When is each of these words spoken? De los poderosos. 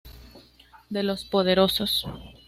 De 0.89 1.03
los 1.03 1.25
poderosos. 1.25 2.07